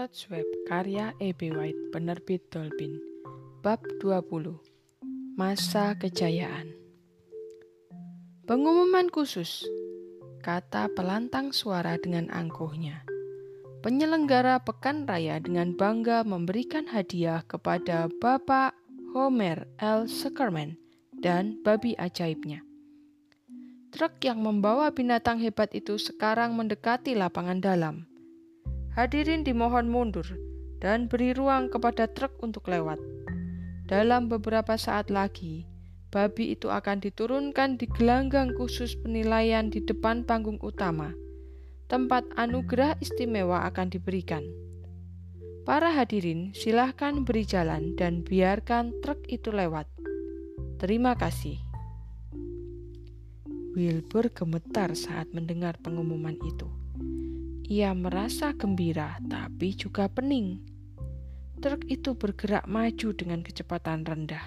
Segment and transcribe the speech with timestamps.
[0.00, 1.52] Charlotte Swab, karya E.B.
[1.52, 2.96] White, penerbit Dolphin.
[3.60, 4.56] Bab 20.
[5.36, 6.72] Masa Kejayaan.
[8.48, 9.60] Pengumuman khusus.
[10.40, 13.04] Kata pelantang suara dengan angkuhnya.
[13.84, 18.72] Penyelenggara Pekan Raya dengan bangga memberikan hadiah kepada Bapak
[19.12, 20.08] Homer L.
[20.08, 20.80] Zuckerman
[21.20, 22.64] dan babi ajaibnya.
[23.92, 28.09] Truk yang membawa binatang hebat itu sekarang mendekati lapangan dalam.
[28.90, 30.26] Hadirin dimohon mundur
[30.82, 32.98] dan beri ruang kepada truk untuk lewat.
[33.86, 35.66] Dalam beberapa saat lagi,
[36.10, 41.14] babi itu akan diturunkan di gelanggang khusus penilaian di depan panggung utama.
[41.86, 44.42] Tempat anugerah istimewa akan diberikan.
[45.62, 49.86] Para hadirin, silahkan beri jalan dan biarkan truk itu lewat.
[50.82, 51.62] Terima kasih.
[53.70, 56.79] Wilbur gemetar saat mendengar pengumuman itu.
[57.70, 60.58] Ia merasa gembira, tapi juga pening.
[61.62, 64.42] Truk itu bergerak maju dengan kecepatan rendah.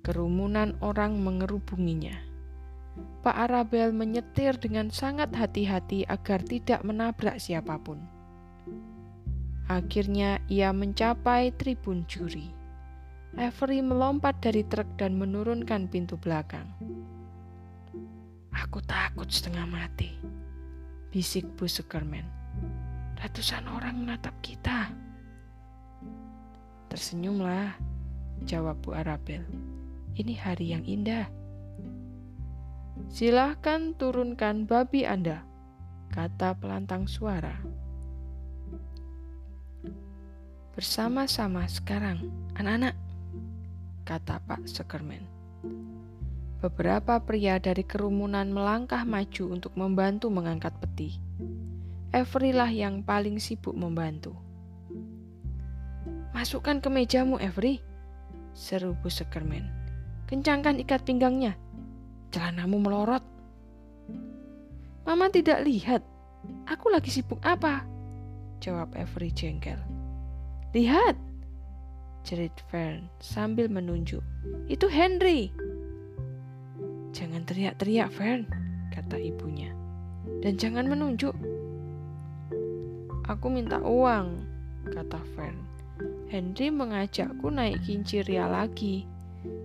[0.00, 2.16] Kerumunan orang mengerubunginya.
[3.20, 8.00] Pak Arabel menyetir dengan sangat hati-hati agar tidak menabrak siapa pun.
[9.68, 12.48] Akhirnya ia mencapai tribun juri.
[13.36, 16.64] Avery melompat dari truk dan menurunkan pintu belakang.
[18.56, 20.16] Aku takut setengah mati,
[21.10, 22.26] bisik Bu Sukerman.
[23.16, 24.90] Ratusan orang menatap kita.
[26.90, 27.74] Tersenyumlah,
[28.44, 29.46] jawab Bu Arabel.
[30.16, 31.28] Ini hari yang indah.
[33.12, 35.44] Silahkan turunkan babi Anda,
[36.10, 37.60] kata pelantang suara.
[40.72, 42.96] Bersama-sama sekarang, anak-anak,
[44.04, 45.35] kata Pak Sukerman.
[46.66, 51.14] Beberapa pria dari kerumunan melangkah maju untuk membantu mengangkat peti.
[52.10, 54.34] Avery lah yang paling sibuk membantu.
[56.34, 57.78] Masukkan ke mejamu, Avery,
[58.50, 59.70] seru Bu Sekerman.
[60.26, 61.54] Kencangkan ikat pinggangnya.
[62.34, 63.22] Celanamu melorot.
[65.06, 66.02] Mama tidak lihat.
[66.66, 67.86] Aku lagi sibuk apa?
[68.58, 69.78] Jawab Avery jengkel.
[70.74, 71.14] Lihat,
[72.26, 74.26] jerit Fern sambil menunjuk.
[74.66, 75.54] Itu Henry.
[77.16, 78.44] Jangan teriak-teriak, Fern,
[78.92, 79.72] kata ibunya.
[80.44, 81.32] Dan jangan menunjuk.
[83.24, 84.44] Aku minta uang,
[84.92, 85.64] kata Fern.
[86.28, 89.08] Henry mengajakku naik kincir ria lagi.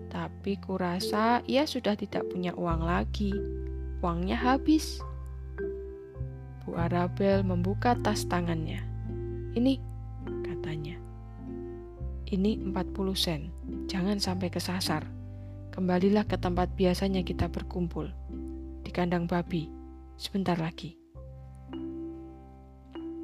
[0.08, 3.36] Tapi kurasa ia sudah tidak punya uang lagi.
[4.00, 5.04] Uangnya habis.
[6.64, 8.80] Bu Arabel membuka tas tangannya.
[9.60, 9.76] Ini,
[10.48, 10.96] katanya.
[12.32, 13.52] Ini 40 sen.
[13.92, 15.04] Jangan sampai kesasar.
[15.72, 18.12] Kembalilah ke tempat biasanya kita berkumpul,
[18.84, 19.72] di kandang babi,
[20.20, 21.00] sebentar lagi.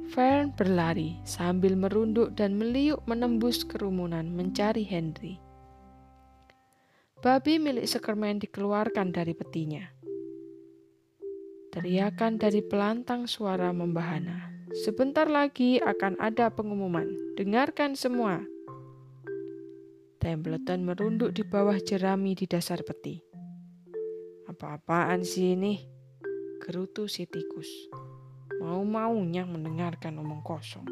[0.08, 5.36] Fern berlari sambil merunduk dan meliuk menembus kerumunan mencari Henry.
[7.20, 9.84] Babi milik Sekerman dikeluarkan dari petinya.
[11.68, 14.48] Teriakan dari pelantang suara membahana.
[14.72, 17.12] Sebentar lagi akan ada pengumuman.
[17.36, 18.40] Dengarkan semua.
[20.18, 23.22] Templeton merunduk di bawah jerami di dasar peti.
[24.50, 25.78] Apa-apaan sih ini?
[26.58, 27.70] Gerutu si tikus.
[28.58, 30.90] Mau-maunya mendengarkan omong kosong.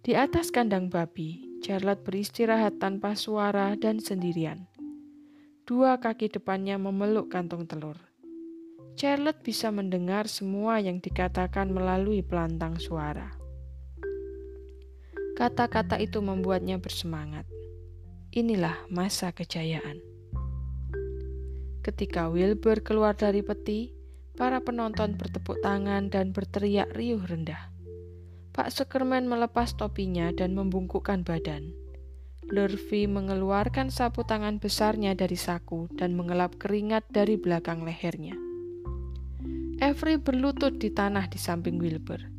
[0.00, 4.64] Di atas kandang babi, Charlotte beristirahat tanpa suara dan sendirian.
[5.68, 8.00] Dua kaki depannya memeluk kantong telur.
[8.96, 13.39] Charlotte bisa mendengar semua yang dikatakan melalui pelantang suara.
[15.40, 17.48] Kata-kata itu membuatnya bersemangat.
[18.28, 20.04] Inilah masa kejayaan.
[21.80, 23.96] Ketika Wilbur keluar dari peti,
[24.36, 27.72] para penonton bertepuk tangan dan berteriak riuh rendah.
[28.52, 31.72] Pak Sukerman melepas topinya dan membungkukkan badan.
[32.52, 38.36] Lurvy mengeluarkan sapu tangan besarnya dari saku dan mengelap keringat dari belakang lehernya.
[39.80, 42.29] Avery berlutut di tanah di samping Wilbur.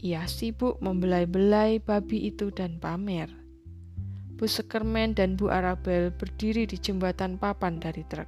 [0.00, 3.28] Ia sibuk membelai-belai babi itu dan pamer.
[4.40, 8.24] Bu Sekermen dan Bu Arabel berdiri di jembatan papan dari truk.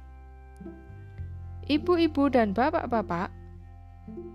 [1.65, 3.33] Ibu-ibu dan bapak-bapak,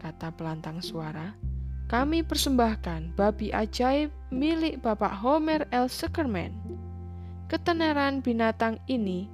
[0.03, 1.39] kata pelantang suara,
[1.87, 5.87] kami persembahkan babi ajaib milik Bapak Homer L.
[5.87, 6.51] Sekerman.
[7.47, 9.31] Ketenaran binatang ini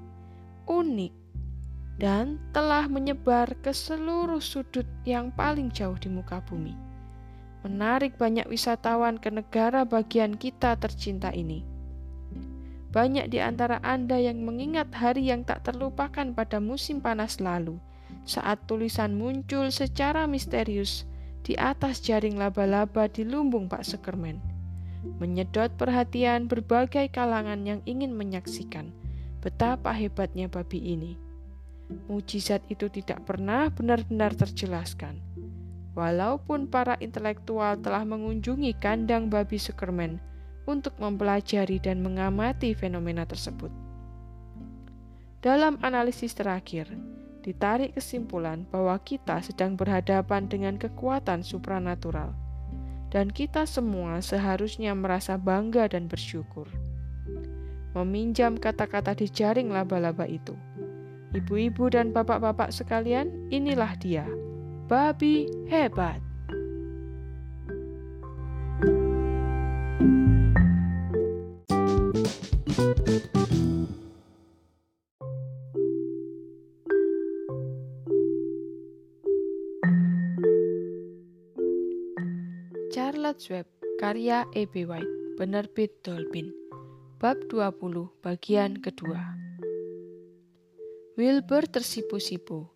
[0.69, 1.15] unik
[1.97, 6.84] dan telah menyebar ke seluruh sudut yang paling jauh di muka bumi
[7.65, 11.65] menarik banyak wisatawan ke negara bagian kita tercinta ini.
[12.93, 17.81] Banyak di antara Anda yang mengingat hari yang tak terlupakan pada musim panas lalu,
[18.23, 21.03] saat tulisan muncul secara misterius
[21.43, 24.39] di atas jaring laba-laba di lumbung Pak Sekermen,
[25.19, 28.95] menyedot perhatian berbagai kalangan yang ingin menyaksikan
[29.43, 31.13] betapa hebatnya babi ini.
[32.09, 35.21] Mujizat itu tidak pernah benar-benar terjelaskan.
[35.95, 40.19] Walaupun para intelektual telah mengunjungi kandang babi Sekermen
[40.67, 43.71] untuk mempelajari dan mengamati fenomena tersebut.
[45.45, 46.89] Dalam analisis terakhir,
[47.45, 52.33] ditarik kesimpulan bahwa kita sedang berhadapan dengan kekuatan supranatural,
[53.13, 56.67] dan kita semua seharusnya merasa bangga dan bersyukur.
[57.93, 60.57] Meminjam kata-kata di jaring laba-laba itu,
[61.37, 64.25] ibu-ibu dan bapak-bapak sekalian, inilah dia,
[64.89, 66.21] babi hebat.
[82.93, 83.67] Charlotte Web,
[83.99, 84.85] karya E.B.
[84.85, 85.09] White,
[85.41, 86.53] penerbit Dolphin.
[87.19, 89.33] Bab 20, bagian kedua.
[91.17, 92.74] Wilbur tersipu-sipu.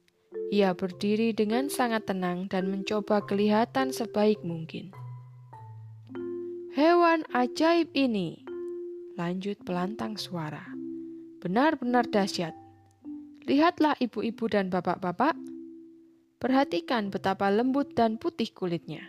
[0.48, 4.88] Ia berdiri dengan sangat tenang dan mencoba kelihatan sebaik mungkin.
[6.72, 8.40] Hewan ajaib ini,
[9.20, 10.64] lanjut pelantang suara.
[11.44, 12.56] Benar-benar dahsyat.
[13.44, 15.36] Lihatlah ibu-ibu dan bapak-bapak.
[16.40, 19.04] Perhatikan betapa lembut dan putih kulitnya.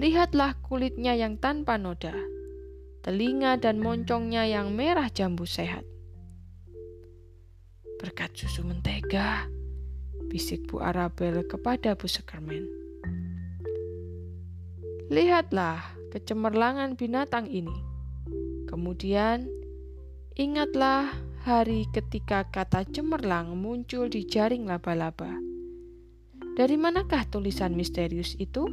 [0.00, 2.16] Lihatlah kulitnya yang tanpa noda,
[3.04, 5.84] telinga dan moncongnya yang merah jambu sehat.
[8.00, 9.46] Berkat susu mentega,
[10.32, 12.64] bisik Bu Arabel kepada Bu Sekermen.
[15.12, 17.76] Lihatlah kecemerlangan binatang ini.
[18.64, 19.44] Kemudian,
[20.40, 21.12] ingatlah
[21.44, 25.36] hari ketika kata cemerlang muncul di jaring laba-laba.
[26.56, 28.64] Dari manakah tulisan misterius itu?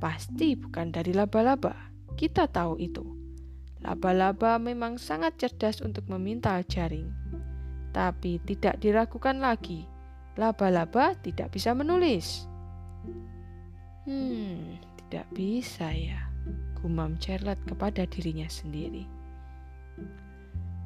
[0.00, 1.76] Pasti bukan dari laba-laba.
[2.16, 3.04] Kita tahu itu.
[3.84, 7.12] Laba-laba memang sangat cerdas untuk memintal jaring.
[7.92, 9.97] Tapi tidak diragukan lagi.
[10.38, 12.46] Laba-laba tidak bisa menulis.
[14.06, 16.30] Hmm, tidak bisa ya.
[16.78, 19.02] Gumam Charlotte kepada dirinya sendiri.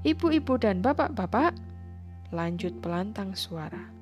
[0.08, 1.52] Ibu-ibu dan bapak-bapak,
[2.32, 3.92] lanjut pelantang suara.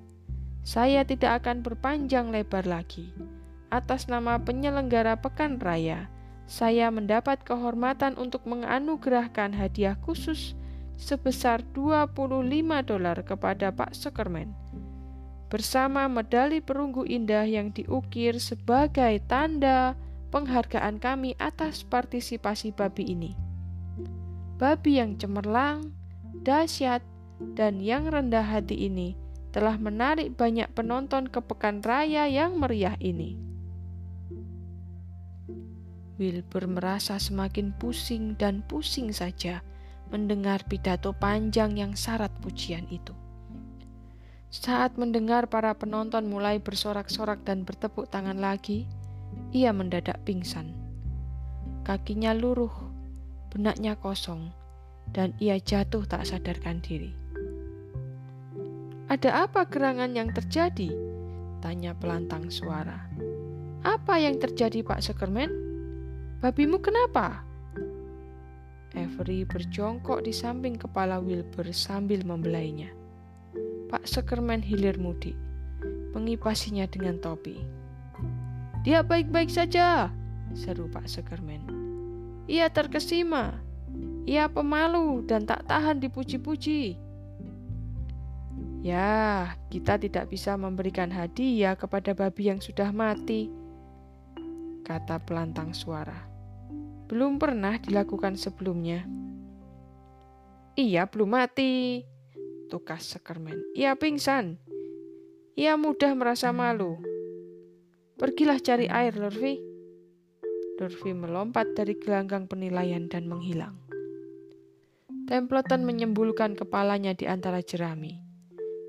[0.63, 3.11] Saya tidak akan berpanjang lebar lagi
[3.71, 6.11] atas nama penyelenggara Pekan Raya,
[6.51, 10.59] saya mendapat kehormatan untuk menganugerahkan hadiah khusus
[10.99, 12.27] sebesar 25
[12.83, 14.53] dolar kepada Pak Sekermen
[15.51, 19.99] bersama medali perunggu indah yang diukir sebagai tanda
[20.31, 23.33] penghargaan kami atas partisipasi babi ini.
[24.63, 25.91] Babi yang cemerlang,
[26.47, 27.03] dahsyat,
[27.59, 29.19] dan yang rendah hati ini
[29.51, 33.35] telah menarik banyak penonton ke pekan raya yang meriah ini.
[36.21, 39.65] Wilbur merasa semakin pusing dan pusing saja
[40.13, 43.17] mendengar pidato panjang yang syarat pujian itu.
[44.51, 48.83] Saat mendengar para penonton mulai bersorak-sorak dan bertepuk tangan lagi,
[49.55, 50.75] ia mendadak pingsan.
[51.87, 52.75] Kakinya luruh,
[53.55, 54.51] benaknya kosong,
[55.15, 57.15] dan ia jatuh tak sadarkan diri.
[59.07, 60.99] Ada apa gerangan yang terjadi?
[61.63, 63.07] Tanya pelantang suara.
[63.87, 65.51] Apa yang terjadi Pak Sekermen?
[66.43, 67.47] Babimu kenapa?
[68.99, 73.00] Avery berjongkok di samping kepala Wilbur sambil membelainya.
[73.91, 75.35] Pak Sekerman hilir mudik,
[76.15, 77.59] mengipasinya dengan topi.
[78.87, 80.09] Dia baik-baik saja,
[80.55, 81.67] seru Pak Sekerman.
[82.47, 83.59] Ia terkesima,
[84.25, 86.97] ia pemalu dan tak tahan dipuji-puji.
[88.81, 93.53] Ya, kita tidak bisa memberikan hadiah kepada babi yang sudah mati,
[94.89, 96.31] kata pelantang suara
[97.11, 99.03] belum pernah dilakukan sebelumnya.
[100.79, 102.07] Ia belum mati,
[102.71, 103.59] tukas Sekermen.
[103.75, 104.55] Ia pingsan.
[105.59, 106.95] Ia mudah merasa malu.
[108.15, 109.59] Pergilah cari air, Lurvi.
[110.79, 113.75] Lurvi melompat dari gelanggang penilaian dan menghilang.
[115.27, 118.17] Templeton menyembulkan kepalanya di antara jerami.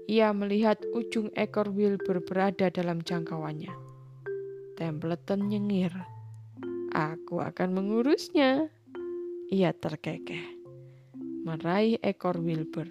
[0.10, 3.74] Ia melihat ujung ekor Wilbur berada dalam jangkauannya.
[4.78, 5.94] Templeton nyengir.
[6.92, 8.68] Aku akan mengurusnya.
[9.54, 10.60] Ia terkekeh.
[11.42, 12.90] Meraih ekor Wilbur,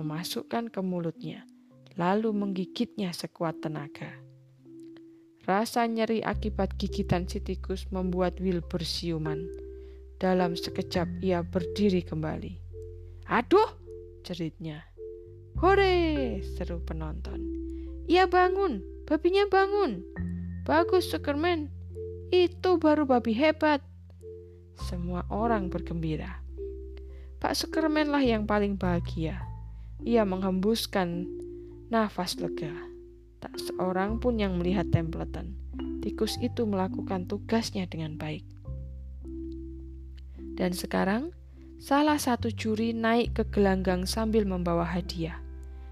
[0.00, 1.44] memasukkan ke mulutnya,
[2.00, 4.08] lalu menggigitnya sekuat tenaga.
[5.44, 9.44] Rasa nyeri akibat gigitan si tikus membuat Wilbur siuman.
[10.20, 12.56] Dalam sekejap ia berdiri kembali.
[13.28, 13.68] Aduh,
[14.24, 14.84] ceritnya.
[15.60, 17.40] Hore, seru penonton.
[18.08, 20.00] Ia bangun, babinya bangun.
[20.64, 21.68] Bagus, Superman,
[22.30, 23.82] itu baru babi hebat.
[24.86, 26.40] Semua orang bergembira.
[27.40, 29.49] Pak Sukerman yang paling bahagia.
[30.00, 31.28] Ia menghembuskan
[31.92, 32.72] nafas lega.
[33.40, 35.52] Tak seorang pun yang melihat Templeton.
[36.00, 38.44] Tikus itu melakukan tugasnya dengan baik.
[40.56, 41.36] Dan sekarang,
[41.76, 45.36] salah satu juri naik ke gelanggang sambil membawa hadiah.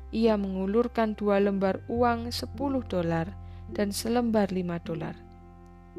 [0.09, 2.57] Ia mengulurkan dua lembar uang 10
[2.89, 3.29] dolar
[3.77, 5.17] dan selembar 5 dolar.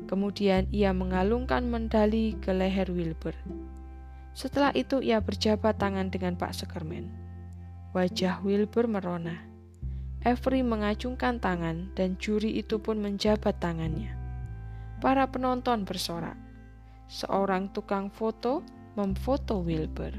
[0.10, 3.38] Kemudian ia mengalungkan medali ke leher Wilbur.
[4.34, 7.29] Setelah itu ia berjabat tangan dengan Pak Sekerman.
[7.90, 9.34] Wajah Wilbur merona.
[10.22, 14.14] Avery mengacungkan tangan dan juri itu pun menjabat tangannya.
[15.02, 16.38] Para penonton bersorak
[17.10, 18.62] seorang tukang foto
[18.94, 20.14] memfoto Wilbur.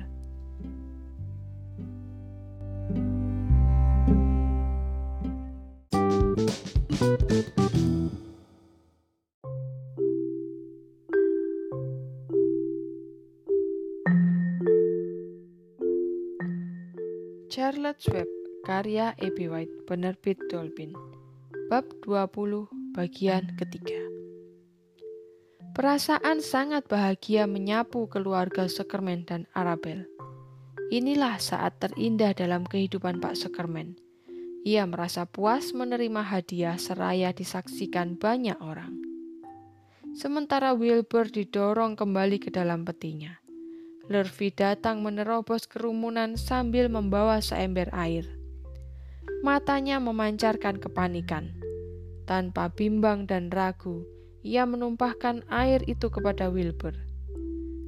[17.50, 18.30] Charlotte Webb,
[18.62, 19.50] karya E.B.
[19.50, 20.94] White, penerbit Dolphin.
[21.66, 23.98] Bab 20, bagian ketiga.
[25.74, 30.06] Perasaan sangat bahagia menyapu keluarga Sekermen dan Arabel.
[30.94, 33.98] Inilah saat terindah dalam kehidupan Pak Sekermen.
[34.62, 38.94] Ia merasa puas menerima hadiah seraya disaksikan banyak orang.
[40.14, 43.42] Sementara Wilbur didorong kembali ke dalam petinya.
[44.10, 48.26] Lurvy datang menerobos kerumunan sambil membawa seember air.
[49.46, 51.54] Matanya memancarkan kepanikan.
[52.26, 54.02] Tanpa bimbang dan ragu,
[54.42, 56.98] ia menumpahkan air itu kepada Wilbur.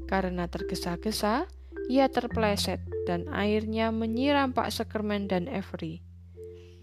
[0.07, 1.51] Karena tergesa-gesa,
[1.91, 6.07] ia terpleset dan airnya menyiram Pak Sekerman dan Avery.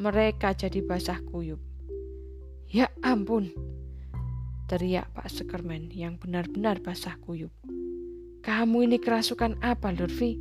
[0.03, 1.63] Mereka jadi basah kuyup.
[2.67, 3.55] Ya ampun,
[4.67, 7.55] teriak Pak Sekerman yang benar-benar basah kuyup.
[8.39, 10.39] Kamu ini kerasukan apa, Lurvi?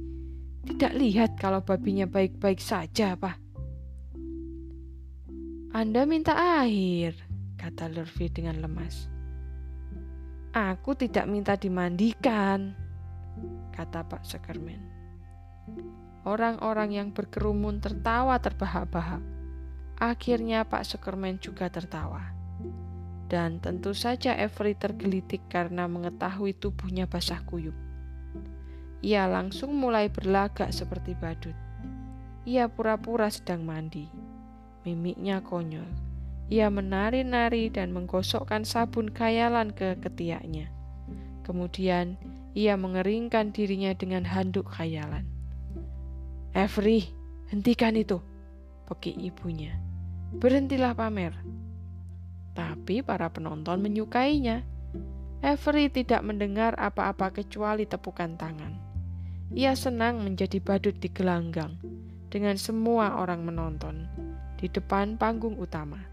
[0.63, 3.35] Tidak lihat kalau babinya baik-baik saja, Pak.
[5.75, 7.19] Anda minta air,
[7.59, 9.11] kata Lurvi dengan lemas.
[10.55, 12.79] Aku tidak minta dimandikan,
[13.75, 14.79] kata Pak Sekerman.
[16.23, 19.23] Orang-orang yang berkerumun tertawa terbahak-bahak.
[19.99, 22.31] Akhirnya Pak Sekerman juga tertawa.
[23.27, 27.88] Dan tentu saja Avery tergelitik karena mengetahui tubuhnya basah kuyup.
[29.05, 31.55] Ia langsung mulai berlagak seperti badut.
[32.49, 34.11] Ia pura-pura sedang mandi.
[34.83, 36.09] Mimiknya konyol
[36.49, 40.73] ia menari-nari dan menggosokkan sabun kayalan ke ketiaknya.
[41.45, 42.17] Kemudian
[42.57, 45.29] ia mengeringkan dirinya dengan handuk khayalan.
[46.57, 47.05] Every,
[47.53, 48.25] hentikan itu,
[48.89, 49.77] peki ibunya.
[50.41, 51.37] Berhentilah pamer.
[52.57, 54.65] Tapi para penonton menyukainya.
[55.45, 58.88] Every tidak mendengar apa-apa kecuali tepukan tangan.
[59.49, 61.81] Ia senang menjadi badut di gelanggang
[62.29, 64.05] dengan semua orang menonton
[64.61, 66.05] di depan panggung utama.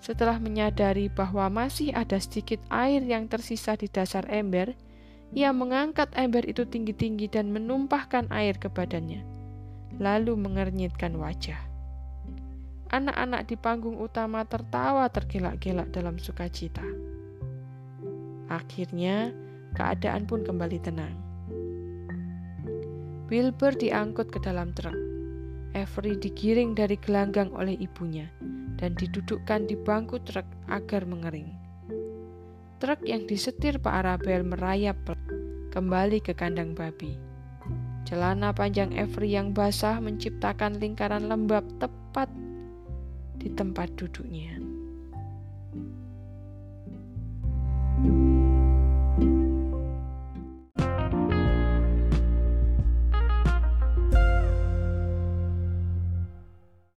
[0.00, 4.76] Setelah menyadari bahwa masih ada sedikit air yang tersisa di dasar ember,
[5.32, 9.24] ia mengangkat ember itu tinggi-tinggi dan menumpahkan air ke badannya,
[9.96, 11.60] lalu mengernyitkan wajah.
[12.90, 16.82] Anak-anak di panggung utama tertawa tergelak-gelak dalam sukacita.
[18.50, 19.30] Akhirnya,
[19.78, 21.29] keadaan pun kembali tenang.
[23.30, 24.98] Wilbur diangkut ke dalam truk.
[25.78, 28.26] Avery digiring dari gelanggang oleh ibunya
[28.74, 31.46] dan didudukkan di bangku truk agar mengering.
[32.82, 34.98] Truk yang disetir Pak Arabel merayap
[35.70, 37.14] kembali ke kandang babi.
[38.02, 42.26] Celana panjang Avery yang basah menciptakan lingkaran lembab tepat
[43.38, 44.69] di tempat duduknya.